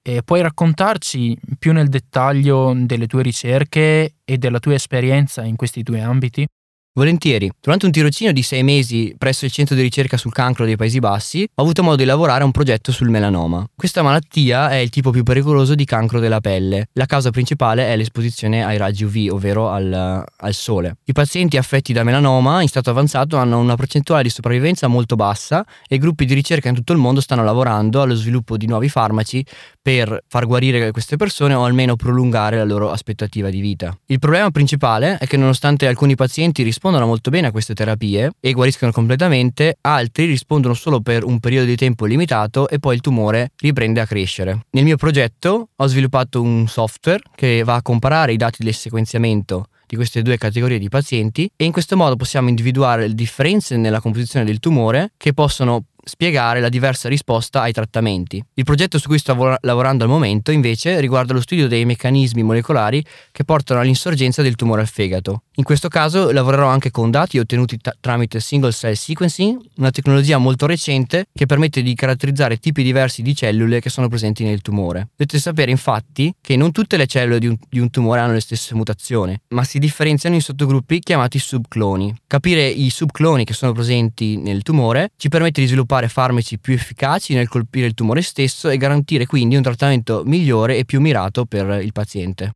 Eh, 0.00 0.22
puoi 0.22 0.40
raccontarci 0.40 1.38
più 1.58 1.72
nel 1.72 1.88
dettaglio 1.88 2.72
delle 2.74 3.06
tue 3.06 3.22
ricerche 3.22 4.14
e 4.24 4.38
della 4.38 4.58
tua 4.58 4.74
esperienza 4.74 5.44
in 5.44 5.54
questi 5.54 5.82
due 5.82 6.00
ambiti? 6.00 6.46
Volentieri. 6.94 7.50
Durante 7.58 7.86
un 7.86 7.92
tirocinio 7.92 8.34
di 8.34 8.42
sei 8.42 8.62
mesi 8.62 9.14
presso 9.16 9.46
il 9.46 9.50
centro 9.50 9.74
di 9.74 9.80
ricerca 9.80 10.18
sul 10.18 10.30
cancro 10.30 10.66
dei 10.66 10.76
Paesi 10.76 10.98
Bassi, 10.98 11.42
ho 11.42 11.62
avuto 11.62 11.82
modo 11.82 11.96
di 11.96 12.04
lavorare 12.04 12.42
a 12.42 12.44
un 12.44 12.50
progetto 12.50 12.92
sul 12.92 13.08
melanoma. 13.08 13.66
Questa 13.74 14.02
malattia 14.02 14.68
è 14.68 14.74
il 14.74 14.90
tipo 14.90 15.08
più 15.08 15.22
pericoloso 15.22 15.74
di 15.74 15.86
cancro 15.86 16.20
della 16.20 16.42
pelle. 16.42 16.88
La 16.92 17.06
causa 17.06 17.30
principale 17.30 17.86
è 17.86 17.96
l'esposizione 17.96 18.62
ai 18.62 18.76
raggi 18.76 19.04
UV, 19.04 19.32
ovvero 19.32 19.70
al, 19.70 20.22
al 20.36 20.52
sole. 20.52 20.98
I 21.04 21.12
pazienti 21.12 21.56
affetti 21.56 21.94
da 21.94 22.02
melanoma 22.02 22.60
in 22.60 22.68
stato 22.68 22.90
avanzato 22.90 23.38
hanno 23.38 23.58
una 23.58 23.74
percentuale 23.74 24.24
di 24.24 24.28
sopravvivenza 24.28 24.86
molto 24.86 25.16
bassa 25.16 25.64
e 25.88 25.96
gruppi 25.96 26.26
di 26.26 26.34
ricerca 26.34 26.68
in 26.68 26.74
tutto 26.74 26.92
il 26.92 26.98
mondo 26.98 27.22
stanno 27.22 27.42
lavorando 27.42 28.02
allo 28.02 28.14
sviluppo 28.14 28.58
di 28.58 28.66
nuovi 28.66 28.90
farmaci 28.90 29.42
per 29.82 30.22
far 30.28 30.46
guarire 30.46 30.92
queste 30.92 31.16
persone 31.16 31.54
o 31.54 31.64
almeno 31.64 31.96
prolungare 31.96 32.56
la 32.56 32.64
loro 32.64 32.92
aspettativa 32.92 33.50
di 33.50 33.60
vita. 33.60 33.96
Il 34.06 34.20
problema 34.20 34.50
principale 34.50 35.18
è 35.18 35.26
che 35.26 35.36
nonostante 35.36 35.88
alcuni 35.88 36.14
pazienti 36.14 36.62
rispondano 36.62 37.06
molto 37.06 37.30
bene 37.30 37.48
a 37.48 37.50
queste 37.50 37.74
terapie 37.74 38.30
e 38.38 38.52
guariscono 38.52 38.92
completamente, 38.92 39.78
altri 39.80 40.26
rispondono 40.26 40.74
solo 40.74 41.00
per 41.00 41.24
un 41.24 41.40
periodo 41.40 41.66
di 41.66 41.76
tempo 41.76 42.04
limitato 42.04 42.68
e 42.68 42.78
poi 42.78 42.94
il 42.94 43.00
tumore 43.00 43.50
riprende 43.58 44.00
a 44.00 44.06
crescere. 44.06 44.66
Nel 44.70 44.84
mio 44.84 44.96
progetto 44.96 45.70
ho 45.74 45.86
sviluppato 45.86 46.40
un 46.40 46.68
software 46.68 47.22
che 47.34 47.64
va 47.64 47.74
a 47.74 47.82
comparare 47.82 48.32
i 48.32 48.36
dati 48.36 48.62
del 48.62 48.74
sequenziamento 48.74 49.66
di 49.92 49.98
queste 49.98 50.22
due 50.22 50.38
categorie 50.38 50.78
di 50.78 50.88
pazienti 50.88 51.50
e 51.54 51.66
in 51.66 51.72
questo 51.72 51.98
modo 51.98 52.16
possiamo 52.16 52.48
individuare 52.48 53.06
le 53.06 53.14
differenze 53.14 53.76
nella 53.76 54.00
composizione 54.00 54.46
del 54.46 54.58
tumore 54.58 55.12
che 55.18 55.34
possono 55.34 55.84
spiegare 56.04 56.60
la 56.60 56.68
diversa 56.68 57.08
risposta 57.08 57.62
ai 57.62 57.72
trattamenti. 57.72 58.42
Il 58.54 58.64
progetto 58.64 58.98
su 58.98 59.08
cui 59.08 59.18
sto 59.18 59.56
lavorando 59.60 60.04
al 60.04 60.10
momento 60.10 60.50
invece 60.50 61.00
riguarda 61.00 61.32
lo 61.32 61.40
studio 61.40 61.68
dei 61.68 61.84
meccanismi 61.84 62.42
molecolari 62.42 63.04
che 63.30 63.44
portano 63.44 63.80
all'insorgenza 63.80 64.42
del 64.42 64.56
tumore 64.56 64.80
al 64.80 64.88
fegato. 64.88 65.42
In 65.56 65.64
questo 65.64 65.88
caso 65.88 66.30
lavorerò 66.30 66.66
anche 66.66 66.90
con 66.90 67.10
dati 67.10 67.38
ottenuti 67.38 67.76
t- 67.76 67.94
tramite 68.00 68.40
single 68.40 68.72
cell 68.72 68.94
sequencing, 68.94 69.60
una 69.76 69.90
tecnologia 69.90 70.38
molto 70.38 70.64
recente 70.64 71.26
che 71.30 71.44
permette 71.44 71.82
di 71.82 71.94
caratterizzare 71.94 72.56
tipi 72.56 72.82
diversi 72.82 73.20
di 73.20 73.34
cellule 73.34 73.78
che 73.80 73.90
sono 73.90 74.08
presenti 74.08 74.44
nel 74.44 74.62
tumore. 74.62 75.10
Dovete 75.14 75.38
sapere 75.38 75.70
infatti 75.70 76.34
che 76.40 76.56
non 76.56 76.72
tutte 76.72 76.96
le 76.96 77.06
cellule 77.06 77.38
di 77.38 77.48
un, 77.48 77.58
di 77.68 77.80
un 77.80 77.90
tumore 77.90 78.20
hanno 78.20 78.32
le 78.32 78.40
stesse 78.40 78.74
mutazioni, 78.74 79.38
ma 79.48 79.62
si 79.64 79.78
differenziano 79.78 80.34
in 80.34 80.40
sottogruppi 80.40 81.00
chiamati 81.00 81.38
subcloni. 81.38 82.14
Capire 82.26 82.66
i 82.66 82.88
subcloni 82.88 83.44
che 83.44 83.52
sono 83.52 83.72
presenti 83.72 84.38
nel 84.38 84.62
tumore 84.62 85.10
ci 85.18 85.28
permette 85.28 85.60
di 85.60 85.66
sviluppare 85.66 86.08
farmaci 86.08 86.58
più 86.58 86.72
efficaci 86.72 87.34
nel 87.34 87.48
colpire 87.48 87.86
il 87.86 87.92
tumore 87.92 88.22
stesso 88.22 88.70
e 88.70 88.78
garantire 88.78 89.26
quindi 89.26 89.56
un 89.56 89.62
trattamento 89.62 90.22
migliore 90.24 90.78
e 90.78 90.86
più 90.86 90.98
mirato 91.02 91.44
per 91.44 91.82
il 91.82 91.92
paziente. 91.92 92.52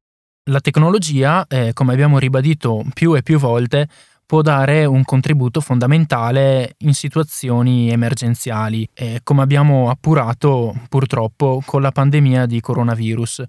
La 0.48 0.60
tecnologia, 0.60 1.44
eh, 1.48 1.72
come 1.72 1.92
abbiamo 1.92 2.20
ribadito 2.20 2.84
più 2.94 3.16
e 3.16 3.22
più 3.24 3.36
volte, 3.36 3.88
può 4.24 4.42
dare 4.42 4.84
un 4.84 5.02
contributo 5.02 5.60
fondamentale 5.60 6.76
in 6.78 6.94
situazioni 6.94 7.90
emergenziali, 7.90 8.88
eh, 8.94 9.18
come 9.24 9.42
abbiamo 9.42 9.90
appurato 9.90 10.72
purtroppo 10.88 11.60
con 11.66 11.82
la 11.82 11.90
pandemia 11.90 12.46
di 12.46 12.60
coronavirus. 12.60 13.42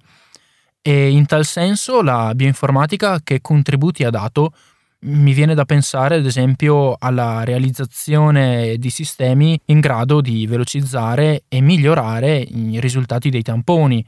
E 0.81 1.09
in 1.11 1.27
tal 1.27 1.45
senso 1.45 2.01
la 2.01 2.33
bioinformatica 2.33 3.19
che 3.23 3.41
contributi 3.41 4.03
ha 4.03 4.09
dato 4.09 4.53
mi 5.01 5.33
viene 5.33 5.53
da 5.53 5.65
pensare 5.65 6.15
ad 6.15 6.25
esempio 6.25 6.95
alla 6.97 7.43
realizzazione 7.43 8.77
di 8.77 8.89
sistemi 8.89 9.59
in 9.65 9.81
grado 9.81 10.19
di 10.19 10.47
velocizzare 10.47 11.43
e 11.47 11.61
migliorare 11.61 12.37
i 12.37 12.79
risultati 12.79 13.29
dei 13.29 13.43
tamponi 13.43 14.03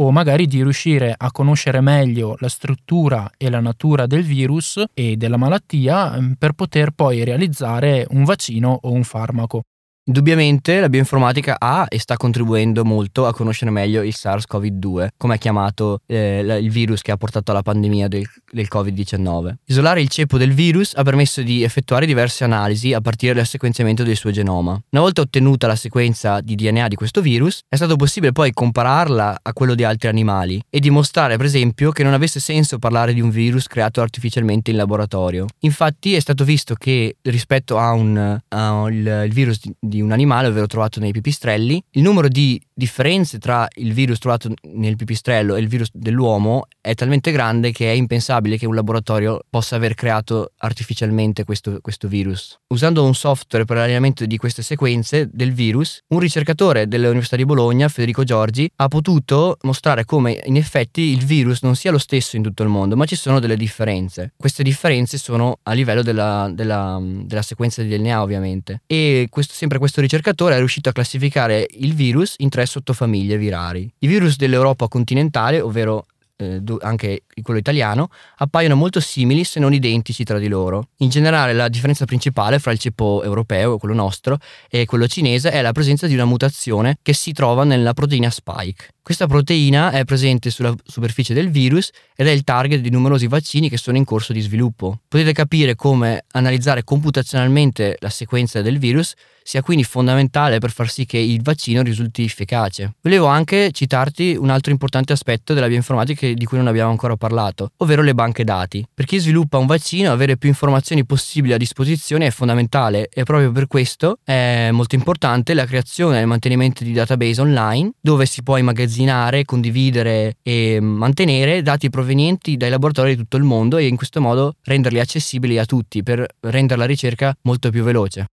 o 0.00 0.10
magari 0.10 0.46
di 0.46 0.62
riuscire 0.62 1.14
a 1.16 1.30
conoscere 1.30 1.80
meglio 1.80 2.36
la 2.38 2.48
struttura 2.48 3.30
e 3.36 3.50
la 3.50 3.60
natura 3.60 4.06
del 4.06 4.22
virus 4.22 4.82
e 4.94 5.16
della 5.16 5.36
malattia 5.36 6.20
mm, 6.20 6.32
per 6.32 6.52
poter 6.52 6.90
poi 6.90 7.24
realizzare 7.24 8.06
un 8.10 8.24
vaccino 8.24 8.78
o 8.82 8.92
un 8.92 9.04
farmaco. 9.04 9.62
Indubbiamente 10.08 10.80
la 10.80 10.88
bioinformatica 10.88 11.56
ha 11.58 11.84
e 11.86 11.98
sta 11.98 12.16
contribuendo 12.16 12.82
molto 12.82 13.26
a 13.26 13.34
conoscere 13.34 13.70
meglio 13.70 14.02
il 14.02 14.14
SARS-CoV-2, 14.16 15.08
come 15.18 15.34
è 15.34 15.38
chiamato 15.38 16.00
eh, 16.06 16.38
il 16.38 16.70
virus 16.70 17.02
che 17.02 17.10
ha 17.10 17.18
portato 17.18 17.50
alla 17.50 17.60
pandemia 17.60 18.08
del, 18.08 18.26
del, 18.50 18.68
Covid-19. 18.72 19.56
Isolare 19.66 20.00
il 20.00 20.08
ceppo 20.08 20.38
del 20.38 20.54
virus 20.54 20.94
ha 20.94 21.02
permesso 21.02 21.42
di 21.42 21.62
effettuare 21.62 22.06
diverse 22.06 22.44
analisi 22.44 22.94
a 22.94 23.02
partire 23.02 23.34
dal 23.34 23.44
sequenziamento 23.44 24.02
del 24.02 24.16
suo 24.16 24.30
genoma. 24.30 24.80
Una 24.92 25.02
volta 25.02 25.20
ottenuta 25.20 25.66
la 25.66 25.76
sequenza 25.76 26.40
di 26.40 26.54
DNA 26.54 26.88
di 26.88 26.96
questo 26.96 27.20
virus, 27.20 27.60
è 27.68 27.76
stato 27.76 27.96
possibile 27.96 28.32
poi 28.32 28.50
compararla 28.54 29.40
a 29.42 29.52
quello 29.52 29.74
di 29.74 29.84
altri 29.84 30.08
animali 30.08 30.58
e 30.70 30.80
dimostrare, 30.80 31.36
per 31.36 31.44
esempio, 31.44 31.90
che 31.90 32.02
non 32.02 32.14
avesse 32.14 32.40
senso 32.40 32.78
parlare 32.78 33.12
di 33.12 33.20
un 33.20 33.28
virus 33.28 33.66
creato 33.66 34.00
artificialmente 34.00 34.70
in 34.70 34.78
laboratorio. 34.78 35.44
Infatti 35.60 36.14
è 36.14 36.20
stato 36.20 36.44
visto 36.44 36.74
che 36.76 37.16
rispetto 37.24 37.76
a, 37.76 37.92
un, 37.92 38.40
a 38.48 38.86
il, 38.88 39.24
il 39.26 39.32
virus 39.34 39.60
di, 39.78 39.97
di 39.98 40.00
un 40.00 40.12
animale, 40.12 40.48
ovvero 40.48 40.66
trovato 40.66 41.00
nei 41.00 41.12
pipistrelli. 41.12 41.82
Il 41.90 42.02
numero 42.02 42.28
di 42.28 42.60
differenze 42.78 43.40
tra 43.40 43.66
il 43.74 43.92
virus 43.92 44.20
trovato 44.20 44.54
nel 44.74 44.94
pipistrello 44.94 45.56
e 45.56 45.60
il 45.60 45.66
virus 45.66 45.90
dell'uomo 45.92 46.68
è 46.80 46.94
talmente 46.94 47.32
grande 47.32 47.72
che 47.72 47.90
è 47.90 47.94
impensabile 47.94 48.56
che 48.56 48.66
un 48.66 48.74
laboratorio 48.76 49.40
possa 49.50 49.74
aver 49.74 49.94
creato 49.94 50.52
artificialmente 50.58 51.42
questo, 51.42 51.80
questo 51.80 52.06
virus. 52.06 52.56
Usando 52.68 53.04
un 53.04 53.16
software 53.16 53.64
per 53.64 53.78
l'allineamento 53.78 54.24
di 54.26 54.36
queste 54.36 54.62
sequenze 54.62 55.28
del 55.32 55.52
virus, 55.52 56.04
un 56.14 56.20
ricercatore 56.20 56.86
dell'Università 56.86 57.34
di 57.34 57.44
Bologna, 57.44 57.88
Federico 57.88 58.22
Giorgi, 58.22 58.70
ha 58.76 58.86
potuto 58.86 59.56
mostrare 59.62 60.04
come 60.04 60.40
in 60.44 60.56
effetti 60.56 61.00
il 61.00 61.24
virus 61.24 61.62
non 61.62 61.74
sia 61.74 61.90
lo 61.90 61.98
stesso 61.98 62.36
in 62.36 62.44
tutto 62.44 62.62
il 62.62 62.68
mondo, 62.68 62.94
ma 62.94 63.06
ci 63.06 63.16
sono 63.16 63.40
delle 63.40 63.56
differenze. 63.56 64.34
Queste 64.36 64.62
differenze 64.62 65.18
sono 65.18 65.58
a 65.64 65.72
livello 65.72 66.02
della, 66.02 66.48
della, 66.54 67.02
della 67.02 67.42
sequenza 67.42 67.82
di 67.82 67.88
DNA 67.88 68.22
ovviamente. 68.22 68.82
E 68.86 69.26
questo, 69.28 69.54
sempre 69.54 69.78
questo 69.78 70.00
ricercatore 70.00 70.54
è 70.54 70.58
riuscito 70.58 70.88
a 70.88 70.92
classificare 70.92 71.66
il 71.80 71.94
virus 71.94 72.34
in 72.38 72.48
tre 72.48 72.66
sottofamiglie 72.68 73.36
virali. 73.36 73.90
I 73.98 74.06
virus 74.06 74.36
dell'Europa 74.36 74.86
continentale, 74.86 75.60
ovvero 75.60 76.06
eh, 76.36 76.62
anche 76.80 77.24
quello 77.42 77.58
italiano, 77.58 78.10
appaiono 78.36 78.76
molto 78.76 79.00
simili 79.00 79.44
se 79.44 79.58
non 79.58 79.72
identici 79.72 80.22
tra 80.24 80.38
di 80.38 80.48
loro. 80.48 80.90
In 80.98 81.08
generale 81.08 81.52
la 81.52 81.68
differenza 81.68 82.04
principale 82.04 82.58
fra 82.58 82.70
il 82.70 82.78
ceppo 82.78 83.22
europeo, 83.22 83.78
quello 83.78 83.94
nostro, 83.94 84.38
e 84.70 84.84
quello 84.84 85.08
cinese 85.08 85.50
è 85.50 85.60
la 85.62 85.72
presenza 85.72 86.06
di 86.06 86.14
una 86.14 86.24
mutazione 86.24 86.98
che 87.02 87.12
si 87.12 87.32
trova 87.32 87.64
nella 87.64 87.92
proteina 87.92 88.30
spike. 88.30 88.88
Questa 89.08 89.26
proteina 89.26 89.90
è 89.90 90.04
presente 90.04 90.50
sulla 90.50 90.74
superficie 90.84 91.32
del 91.32 91.48
virus 91.48 91.88
ed 92.14 92.26
è 92.26 92.30
il 92.30 92.44
target 92.44 92.80
di 92.80 92.90
numerosi 92.90 93.26
vaccini 93.26 93.70
che 93.70 93.78
sono 93.78 93.96
in 93.96 94.04
corso 94.04 94.34
di 94.34 94.40
sviluppo. 94.42 95.00
Potete 95.08 95.32
capire 95.32 95.74
come 95.76 96.26
analizzare 96.32 96.84
computazionalmente 96.84 97.96
la 98.00 98.10
sequenza 98.10 98.60
del 98.60 98.78
virus 98.78 99.14
sia 99.48 99.62
quindi 99.62 99.82
fondamentale 99.82 100.58
per 100.58 100.70
far 100.70 100.90
sì 100.90 101.06
che 101.06 101.16
il 101.16 101.40
vaccino 101.40 101.80
risulti 101.80 102.22
efficace. 102.22 102.96
Volevo 103.00 103.24
anche 103.24 103.70
citarti 103.72 104.36
un 104.38 104.50
altro 104.50 104.72
importante 104.72 105.14
aspetto 105.14 105.54
della 105.54 105.68
bioinformatica 105.68 106.30
di 106.30 106.44
cui 106.44 106.58
non 106.58 106.66
abbiamo 106.66 106.90
ancora 106.90 107.16
parlato, 107.16 107.70
ovvero 107.78 108.02
le 108.02 108.12
banche 108.12 108.44
dati. 108.44 108.86
Per 108.92 109.06
chi 109.06 109.16
sviluppa 109.16 109.56
un 109.56 109.64
vaccino 109.64 110.12
avere 110.12 110.36
più 110.36 110.50
informazioni 110.50 111.06
possibili 111.06 111.54
a 111.54 111.56
disposizione 111.56 112.26
è 112.26 112.30
fondamentale 112.30 113.08
e 113.10 113.22
proprio 113.22 113.50
per 113.50 113.68
questo 113.68 114.18
è 114.22 114.68
molto 114.70 114.96
importante 114.96 115.54
la 115.54 115.64
creazione 115.64 116.18
e 116.18 116.20
il 116.20 116.26
mantenimento 116.26 116.84
di 116.84 116.92
database 116.92 117.40
online 117.40 117.92
dove 118.02 118.26
si 118.26 118.42
può 118.42 118.58
immagazzinare, 118.58 118.96
condividere 119.44 120.36
e 120.42 120.78
mantenere 120.80 121.62
dati 121.62 121.90
provenienti 121.90 122.56
dai 122.56 122.70
laboratori 122.70 123.10
di 123.10 123.16
tutto 123.16 123.36
il 123.36 123.44
mondo 123.44 123.76
e 123.76 123.86
in 123.86 123.96
questo 123.96 124.20
modo 124.20 124.54
renderli 124.64 125.00
accessibili 125.00 125.58
a 125.58 125.64
tutti 125.64 126.02
per 126.02 126.26
rendere 126.40 126.78
la 126.78 126.86
ricerca 126.86 127.36
molto 127.42 127.70
più 127.70 127.82
veloce. 127.82 128.26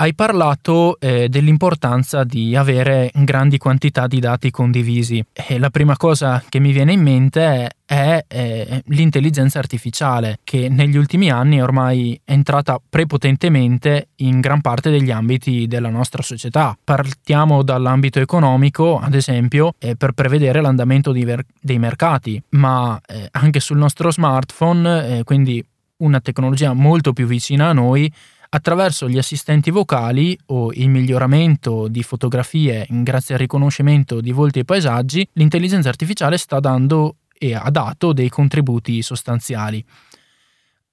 Hai 0.00 0.14
parlato 0.14 0.96
eh, 1.00 1.28
dell'importanza 1.28 2.22
di 2.22 2.54
avere 2.54 3.10
grandi 3.12 3.58
quantità 3.58 4.06
di 4.06 4.20
dati 4.20 4.48
condivisi 4.48 5.24
e 5.32 5.58
la 5.58 5.70
prima 5.70 5.96
cosa 5.96 6.40
che 6.48 6.60
mi 6.60 6.70
viene 6.70 6.92
in 6.92 7.02
mente 7.02 7.68
è, 7.84 8.24
eh, 8.28 8.82
l'intelligenza 8.86 9.58
artificiale 9.58 10.38
che 10.44 10.68
negli 10.68 10.96
ultimi 10.96 11.32
anni 11.32 11.56
è 11.56 11.64
ormai 11.64 12.16
entrata 12.24 12.80
prepotentemente 12.88 14.10
in 14.18 14.38
gran 14.38 14.60
parte 14.60 14.90
degli 14.90 15.10
ambiti 15.10 15.66
della 15.66 15.90
nostra 15.90 16.22
società. 16.22 16.78
Partiamo 16.84 17.64
dall'ambito 17.64 18.20
economico, 18.20 19.00
ad 19.00 19.14
esempio, 19.16 19.74
eh, 19.80 19.96
per 19.96 20.12
prevedere 20.12 20.60
l'andamento 20.60 21.10
ver- 21.10 21.44
dei 21.60 21.80
mercati, 21.80 22.40
ma 22.50 23.00
eh, 23.04 23.26
anche 23.32 23.58
sul 23.58 23.78
nostro 23.78 24.12
smartphone, 24.12 25.18
eh, 25.18 25.24
quindi 25.24 25.60
una 25.96 26.20
tecnologia 26.20 26.72
molto 26.72 27.12
più 27.12 27.26
vicina 27.26 27.70
a 27.70 27.72
noi, 27.72 28.08
Attraverso 28.50 29.10
gli 29.10 29.18
assistenti 29.18 29.70
vocali 29.70 30.38
o 30.46 30.72
il 30.72 30.88
miglioramento 30.88 31.86
di 31.86 32.02
fotografie 32.02 32.86
grazie 32.88 33.34
al 33.34 33.40
riconoscimento 33.40 34.22
di 34.22 34.32
volti 34.32 34.60
e 34.60 34.64
paesaggi, 34.64 35.28
l'intelligenza 35.34 35.90
artificiale 35.90 36.38
sta 36.38 36.58
dando 36.58 37.16
e 37.36 37.54
ha 37.54 37.68
dato 37.70 38.14
dei 38.14 38.30
contributi 38.30 39.02
sostanziali. 39.02 39.84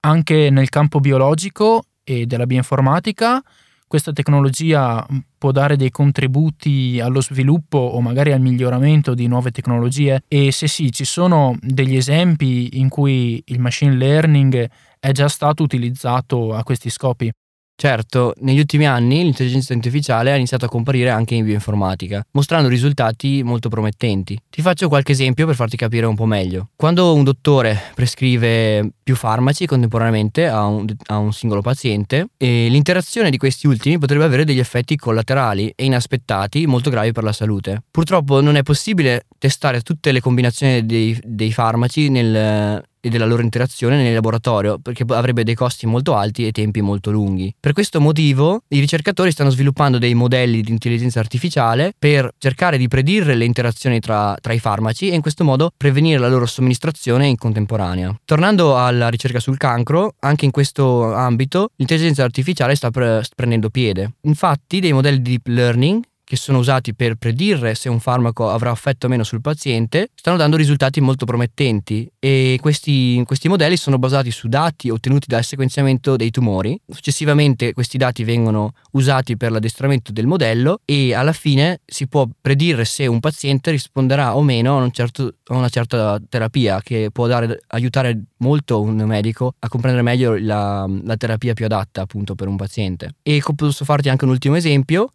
Anche 0.02 0.50
nel 0.50 0.68
campo 0.68 1.00
biologico 1.00 1.86
e 2.04 2.26
della 2.26 2.46
bioinformatica, 2.46 3.42
questa 3.88 4.12
tecnologia 4.12 5.06
può 5.38 5.52
dare 5.52 5.78
dei 5.78 5.92
contributi 5.92 7.00
allo 7.00 7.22
sviluppo 7.22 7.78
o 7.78 8.02
magari 8.02 8.34
al 8.34 8.42
miglioramento 8.42 9.14
di 9.14 9.28
nuove 9.28 9.52
tecnologie 9.52 10.24
e 10.28 10.52
se 10.52 10.68
sì, 10.68 10.92
ci 10.92 11.06
sono 11.06 11.58
degli 11.62 11.96
esempi 11.96 12.80
in 12.80 12.90
cui 12.90 13.42
il 13.46 13.60
machine 13.62 13.96
learning 13.96 14.70
è 15.00 15.12
già 15.14 15.30
stato 15.30 15.64
utilizzato 15.64 16.54
a 16.54 16.64
questi 16.64 16.90
scopi. 16.90 17.32
Certo, 17.78 18.34
negli 18.40 18.60
ultimi 18.60 18.88
anni 18.88 19.22
l'intelligenza 19.22 19.74
artificiale 19.74 20.32
ha 20.32 20.36
iniziato 20.36 20.64
a 20.66 20.70
comparire 20.70 21.10
anche 21.10 21.36
in 21.36 21.44
bioinformatica, 21.44 22.26
mostrando 22.32 22.70
risultati 22.70 23.44
molto 23.44 23.68
promettenti. 23.68 24.40
Ti 24.50 24.62
faccio 24.62 24.88
qualche 24.88 25.12
esempio 25.12 25.46
per 25.46 25.56
farti 25.56 25.76
capire 25.76 26.06
un 26.06 26.16
po' 26.16 26.26
meglio. 26.26 26.70
Quando 26.76 27.14
un 27.14 27.26
dottore 27.26 27.78
prescrive 27.94 28.92
più 29.04 29.16
farmaci 29.16 29.66
contemporaneamente 29.66 30.48
a 30.48 30.66
un, 30.66 30.86
a 31.08 31.18
un 31.18 31.34
singolo 31.34 31.62
paziente, 31.62 32.30
l'interazione 32.38 33.30
di 33.30 33.38
questi 33.38 33.68
ultimi 33.68 33.98
potrebbe 33.98 34.24
avere 34.24 34.46
degli 34.46 34.60
effetti 34.60 34.96
collaterali 34.96 35.74
e 35.76 35.84
inaspettati 35.84 36.66
molto 36.66 36.90
gravi 36.90 37.12
per 37.12 37.24
la 37.24 37.34
salute. 37.34 37.84
Purtroppo 37.92 38.40
non 38.40 38.56
è 38.56 38.64
possibile 38.64 39.26
testare 39.38 39.82
tutte 39.82 40.14
le 40.14 40.22
combinazioni 40.22 40.86
dei, 40.86 41.20
dei 41.24 41.52
farmaci 41.52 42.10
nel, 42.10 42.82
e 43.06 43.10
della 43.10 43.28
loro 43.28 43.44
interazione 43.44 44.02
nel 44.02 44.16
laboratorio, 44.16 44.80
perché 44.80 45.06
avrebbe 45.10 45.44
dei 45.44 45.54
costi 45.54 45.86
molto 45.86 46.16
alti 46.16 46.48
e 46.48 46.52
tempi 46.52 46.82
molto 46.82 47.12
lunghi. 47.12 47.54
Per 47.60 47.72
questo 47.72 48.02
motivo 48.02 48.64
i 48.70 48.80
ricercatori 48.80 49.30
stanno 49.30 49.52
sviluppando 49.52 50.00
dei 50.00 50.16
modelli 50.16 50.62
di 50.62 50.72
intelligenza 50.72 51.20
artificiale 51.20 51.94
per 51.98 52.32
cercare 52.40 52.80
di 52.80 52.88
predire 52.88 53.36
le 53.36 53.46
interazioni 53.46 54.00
tra, 54.00 54.36
tra 54.42 54.54
i 54.54 54.60
farmaci 54.60 55.12
e 55.12 55.14
in 55.14 55.22
questo 55.22 55.44
modo 55.44 55.70
prevenire 55.78 56.18
la 56.18 56.30
loro 56.30 56.48
somministrazione 56.48 57.28
in 57.28 57.38
contemporanea. 57.38 58.20
Tornando 58.26 58.76
alla 58.76 59.10
ricerca 59.10 59.40
sul 59.40 59.58
cancro, 59.58 60.16
anche 60.22 60.46
in 60.46 60.52
questo 60.52 61.14
ambito 61.14 61.70
l'intelligenza 61.76 62.24
artificiale 62.24 62.74
sta 62.74 62.90
pre- 62.90 63.22
prendendo 63.36 63.70
piede. 63.70 64.14
Infatti 64.22 64.80
dei 64.80 64.94
modelli 64.94 65.22
di 65.22 65.30
deep 65.30 65.46
learning 65.46 66.04
che 66.26 66.36
sono 66.36 66.58
usati 66.58 66.94
per 66.94 67.16
predire 67.16 67.76
se 67.76 67.88
un 67.88 68.00
farmaco 68.00 68.50
avrà 68.50 68.72
effetto 68.72 69.06
o 69.06 69.10
meno 69.10 69.24
sul 69.24 69.42
paziente, 69.42 70.10
stanno 70.16 70.38
dando 70.38 70.58
risultati 70.58 71.00
molto 71.00 71.24
promettenti 71.26 72.12
e 72.20 72.58
questi, 72.60 73.22
questi, 73.26 73.48
modelli 73.48 73.78
sono 73.78 74.00
basati 74.00 74.32
su 74.32 74.48
dati 74.48 74.90
ottenuti 74.90 75.28
dal 75.28 75.44
sequenziamento 75.44 76.16
dei 76.16 76.32
tumori. 76.32 76.78
Successivamente 76.90 77.74
questi 77.74 77.98
dati 77.98 78.24
vengono 78.24 78.74
usati 78.94 79.38
per 79.38 79.52
l'addestramento 79.52 80.12
del 80.12 80.26
modello 80.26 80.82
e 80.84 81.14
alla 81.14 81.32
fine 81.32 81.82
si 81.86 82.08
può 82.08 82.28
predire 82.42 82.86
se 82.86 83.06
un 83.06 83.20
paziente 83.20 83.70
risponderà 83.70 84.36
o 84.36 84.42
meno 84.42 84.80
a, 84.80 84.82
un 84.82 84.92
certo, 84.92 85.36
a 85.46 85.56
una 85.56 85.70
certa 85.70 86.20
terapia 86.28 86.82
che 86.82 87.10
può 87.12 87.28
dare, 87.28 87.62
aiutare 87.68 88.20
molto 88.38 88.82
un 88.82 88.96
medico 89.04 89.54
a 89.60 89.68
comprendere 89.68 90.04
meglio 90.04 90.36
la, 90.40 90.90
la 91.04 91.18
terapia 91.18 91.54
più 91.54 91.66
adatta 91.66 92.02
appunto 92.02 92.34
per 92.34 92.48
un 92.48 92.56
paziente. 92.56 93.16
E 93.22 93.44
posso 93.56 93.86
farti 93.86 94.10
anche 94.10 94.26
un 94.26 94.32
ultimo 94.32 94.56
esempio 94.56 95.12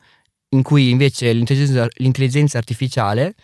in 0.50 0.62
cui 0.62 0.90
invece 0.90 1.32
l'intelligenza, 1.32 1.88
l'intelligenza 1.94 2.58
artificiale 2.58 3.34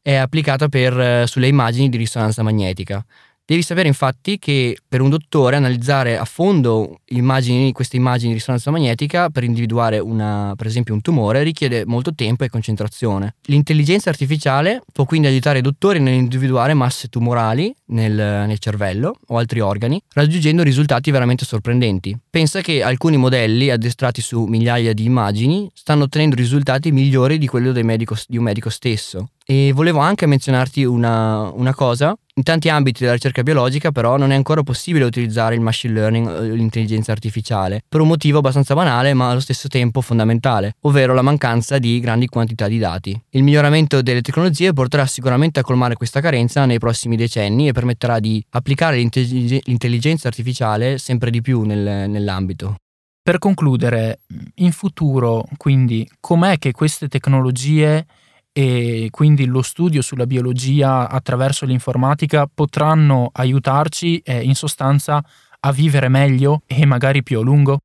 è 0.00 0.14
applicata 0.14 0.68
per, 0.68 0.98
eh, 0.98 1.26
sulle 1.26 1.48
immagini 1.48 1.88
di 1.88 1.96
risonanza 1.96 2.42
magnetica. 2.42 3.04
Devi 3.44 3.62
sapere 3.62 3.88
infatti 3.88 4.38
che 4.38 4.78
per 4.88 5.00
un 5.00 5.10
dottore 5.10 5.56
analizzare 5.56 6.16
a 6.16 6.24
fondo 6.24 7.00
immagini, 7.06 7.72
queste 7.72 7.96
immagini 7.96 8.28
di 8.28 8.38
risonanza 8.38 8.70
magnetica 8.70 9.30
per 9.30 9.42
individuare 9.42 9.98
una, 9.98 10.54
per 10.56 10.66
esempio 10.66 10.94
un 10.94 11.00
tumore 11.00 11.42
richiede 11.42 11.84
molto 11.84 12.14
tempo 12.14 12.44
e 12.44 12.48
concentrazione. 12.48 13.34
L'intelligenza 13.46 14.10
artificiale 14.10 14.82
può 14.92 15.04
quindi 15.04 15.26
aiutare 15.26 15.58
i 15.58 15.62
dottori 15.62 15.98
nell'individuare 15.98 16.72
masse 16.74 17.08
tumorali 17.08 17.74
nel, 17.86 18.12
nel 18.12 18.58
cervello 18.60 19.16
o 19.26 19.38
altri 19.38 19.58
organi, 19.58 20.00
raggiungendo 20.12 20.62
risultati 20.62 21.10
veramente 21.10 21.44
sorprendenti. 21.44 22.16
Pensa 22.30 22.60
che 22.60 22.82
alcuni 22.82 23.16
modelli 23.16 23.70
addestrati 23.70 24.20
su 24.20 24.44
migliaia 24.44 24.92
di 24.92 25.04
immagini 25.04 25.68
stanno 25.74 26.04
ottenendo 26.04 26.36
risultati 26.36 26.92
migliori 26.92 27.38
di 27.38 27.48
quelli 27.48 27.82
medico, 27.82 28.16
di 28.28 28.36
un 28.36 28.44
medico 28.44 28.70
stesso. 28.70 29.30
E 29.52 29.70
volevo 29.74 29.98
anche 29.98 30.24
menzionarti 30.24 30.82
una, 30.82 31.50
una, 31.50 31.74
cosa. 31.74 32.16
In 32.36 32.42
tanti 32.42 32.70
ambiti 32.70 33.00
della 33.00 33.12
ricerca 33.12 33.42
biologica, 33.42 33.92
però, 33.92 34.16
non 34.16 34.32
è 34.32 34.34
ancora 34.34 34.62
possibile 34.62 35.04
utilizzare 35.04 35.54
il 35.54 35.60
machine 35.60 35.92
learning 35.92 36.26
o 36.26 36.40
l'intelligenza 36.40 37.12
artificiale, 37.12 37.82
per 37.86 38.00
un 38.00 38.08
motivo 38.08 38.38
abbastanza 38.38 38.72
banale, 38.72 39.12
ma 39.12 39.28
allo 39.28 39.40
stesso 39.40 39.68
tempo 39.68 40.00
fondamentale, 40.00 40.76
ovvero 40.80 41.12
la 41.12 41.20
mancanza 41.20 41.76
di 41.76 42.00
grandi 42.00 42.28
quantità 42.28 42.66
di 42.66 42.78
dati. 42.78 43.22
Il 43.28 43.42
miglioramento 43.42 44.00
delle 44.00 44.22
tecnologie 44.22 44.72
porterà 44.72 45.04
sicuramente 45.04 45.60
a 45.60 45.62
colmare 45.62 45.96
questa 45.96 46.22
carenza 46.22 46.64
nei 46.64 46.78
prossimi 46.78 47.16
decenni 47.16 47.68
e 47.68 47.72
permetterà 47.72 48.20
di 48.20 48.42
applicare 48.52 48.96
l'intelligenza 48.96 50.28
artificiale 50.28 50.96
sempre 50.96 51.28
di 51.28 51.42
più 51.42 51.60
nel, 51.64 52.08
nell'ambito. 52.08 52.76
Per 53.22 53.36
concludere, 53.36 54.20
in 54.56 54.72
futuro, 54.72 55.44
quindi, 55.58 56.08
com'è 56.20 56.56
che 56.56 56.72
queste 56.72 57.08
tecnologie 57.08 58.06
e 58.52 59.08
quindi 59.10 59.46
lo 59.46 59.62
studio 59.62 60.02
sulla 60.02 60.26
biologia 60.26 61.08
attraverso 61.08 61.64
l'informatica 61.64 62.46
potranno 62.52 63.30
aiutarci 63.32 64.18
eh, 64.18 64.42
in 64.42 64.54
sostanza 64.54 65.22
a 65.60 65.72
vivere 65.72 66.08
meglio 66.08 66.62
e 66.66 66.84
magari 66.84 67.22
più 67.22 67.38
a 67.38 67.42
lungo? 67.42 67.80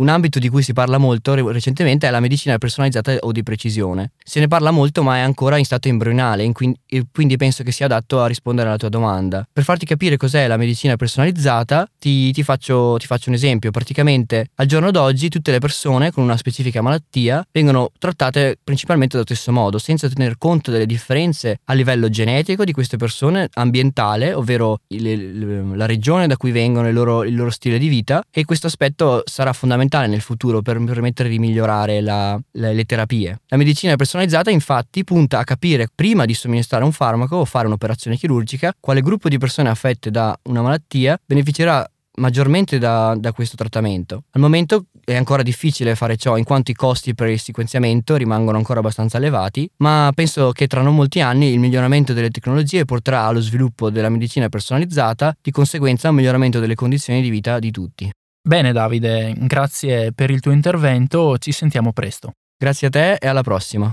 Un 0.00 0.08
ambito 0.08 0.38
di 0.38 0.48
cui 0.48 0.62
si 0.62 0.72
parla 0.72 0.96
molto 0.96 1.34
recentemente 1.50 2.08
è 2.08 2.10
la 2.10 2.20
medicina 2.20 2.56
personalizzata 2.56 3.16
o 3.20 3.32
di 3.32 3.42
precisione. 3.42 4.12
Se 4.24 4.40
ne 4.40 4.48
parla 4.48 4.70
molto 4.70 5.02
ma 5.02 5.16
è 5.16 5.20
ancora 5.20 5.58
in 5.58 5.66
stato 5.66 5.88
embrionale 5.88 6.50
e 6.86 7.06
quindi 7.12 7.36
penso 7.36 7.62
che 7.62 7.70
sia 7.70 7.84
adatto 7.84 8.22
a 8.22 8.26
rispondere 8.26 8.68
alla 8.68 8.78
tua 8.78 8.88
domanda. 8.88 9.46
Per 9.52 9.62
farti 9.62 9.84
capire 9.84 10.16
cos'è 10.16 10.46
la 10.46 10.56
medicina 10.56 10.96
personalizzata 10.96 11.86
ti, 11.98 12.32
ti, 12.32 12.42
faccio, 12.42 12.96
ti 12.96 13.04
faccio 13.04 13.28
un 13.28 13.34
esempio. 13.34 13.70
Praticamente 13.70 14.46
al 14.54 14.64
giorno 14.64 14.90
d'oggi 14.90 15.28
tutte 15.28 15.50
le 15.50 15.58
persone 15.58 16.10
con 16.12 16.24
una 16.24 16.38
specifica 16.38 16.80
malattia 16.80 17.46
vengono 17.52 17.90
trattate 17.98 18.56
principalmente 18.64 19.16
allo 19.16 19.26
stesso 19.26 19.52
modo, 19.52 19.76
senza 19.76 20.08
tener 20.08 20.38
conto 20.38 20.70
delle 20.70 20.86
differenze 20.86 21.60
a 21.64 21.74
livello 21.74 22.08
genetico 22.08 22.64
di 22.64 22.72
queste 22.72 22.96
persone, 22.96 23.50
ambientale, 23.52 24.32
ovvero 24.32 24.80
il, 24.86 25.76
la 25.76 25.84
regione 25.84 26.26
da 26.26 26.38
cui 26.38 26.52
vengono, 26.52 26.88
il 26.88 26.94
loro, 26.94 27.22
il 27.22 27.36
loro 27.36 27.50
stile 27.50 27.76
di 27.76 27.88
vita 27.88 28.22
e 28.30 28.46
questo 28.46 28.66
aspetto 28.66 29.24
sarà 29.26 29.52
fondamentale 29.52 29.88
fondamentale 29.90 30.06
nel 30.06 30.20
futuro 30.20 30.62
per 30.62 30.82
permettere 30.82 31.28
di 31.28 31.38
migliorare 31.38 32.00
la, 32.00 32.40
la, 32.52 32.72
le 32.72 32.84
terapie. 32.84 33.40
La 33.48 33.56
medicina 33.56 33.96
personalizzata 33.96 34.50
infatti 34.50 35.02
punta 35.04 35.40
a 35.40 35.44
capire 35.44 35.88
prima 35.92 36.24
di 36.24 36.34
somministrare 36.34 36.84
un 36.84 36.92
farmaco 36.92 37.36
o 37.36 37.44
fare 37.44 37.66
un'operazione 37.66 38.16
chirurgica 38.16 38.72
quale 38.78 39.02
gruppo 39.02 39.28
di 39.28 39.38
persone 39.38 39.68
affette 39.68 40.10
da 40.10 40.38
una 40.44 40.62
malattia 40.62 41.18
beneficerà 41.24 41.88
maggiormente 42.16 42.78
da, 42.78 43.16
da, 43.18 43.32
questo 43.32 43.56
trattamento. 43.56 44.24
Al 44.32 44.40
momento 44.40 44.86
è 45.04 45.16
ancora 45.16 45.42
difficile 45.42 45.94
fare 45.94 46.16
ciò 46.16 46.36
in 46.36 46.44
quanto 46.44 46.70
i 46.70 46.74
costi 46.74 47.14
per 47.14 47.28
il 47.28 47.40
sequenziamento 47.40 48.16
rimangono 48.16 48.58
ancora 48.58 48.80
abbastanza 48.80 49.16
elevati, 49.16 49.70
ma 49.78 50.12
penso 50.14 50.52
che 50.52 50.66
tra 50.66 50.82
non 50.82 50.94
molti 50.94 51.20
anni 51.20 51.50
il 51.52 51.58
miglioramento 51.58 52.12
delle 52.12 52.30
tecnologie 52.30 52.84
porterà 52.84 53.22
allo 53.22 53.40
sviluppo 53.40 53.90
della 53.90 54.10
medicina 54.10 54.48
personalizzata, 54.50 55.34
di 55.40 55.50
conseguenza 55.50 56.08
a 56.08 56.10
un 56.10 56.16
miglioramento 56.16 56.60
delle 56.60 56.74
condizioni 56.74 57.22
di 57.22 57.30
vita 57.30 57.58
di 57.58 57.70
tutti. 57.70 58.10
Bene 58.42 58.72
Davide, 58.72 59.34
grazie 59.36 60.12
per 60.12 60.30
il 60.30 60.40
tuo 60.40 60.52
intervento, 60.52 61.36
ci 61.36 61.52
sentiamo 61.52 61.92
presto. 61.92 62.32
Grazie 62.56 62.86
a 62.86 62.90
te 62.90 63.14
e 63.14 63.28
alla 63.28 63.42
prossima. 63.42 63.92